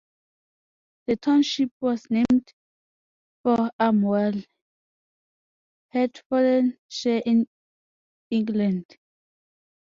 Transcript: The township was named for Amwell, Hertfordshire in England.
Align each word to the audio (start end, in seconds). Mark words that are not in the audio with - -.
The 1.05 1.15
township 1.15 1.69
was 1.79 2.07
named 2.09 2.53
for 3.43 3.69
Amwell, 3.79 4.33
Hertfordshire 5.89 7.21
in 7.23 7.47
England. 8.31 8.97